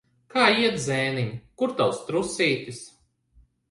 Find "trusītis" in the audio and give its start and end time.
2.11-2.85